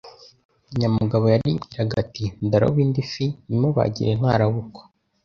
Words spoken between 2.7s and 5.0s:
indi fi nyimubagire ntarabukwa.